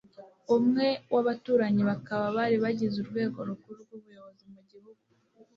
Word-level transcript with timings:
umwe 0.57 0.87
w'abatambyi 1.13 1.83
bakaba 1.91 2.25
bari 2.37 2.55
bagize 2.63 2.95
urwego 2.99 3.37
rukuru 3.49 3.77
rw'ubuyobozi 3.83 4.45
mu 4.53 4.61
gihugu. 4.69 5.05